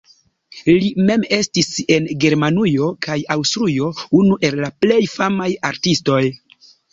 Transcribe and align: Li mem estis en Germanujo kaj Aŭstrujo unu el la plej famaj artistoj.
Li 0.67 0.87
mem 1.09 1.25
estis 1.35 1.67
en 1.95 2.07
Germanujo 2.23 2.87
kaj 3.09 3.19
Aŭstrujo 3.35 3.91
unu 4.21 4.39
el 4.51 4.59
la 4.65 4.71
plej 4.87 4.99
famaj 5.19 5.51
artistoj. 5.71 6.19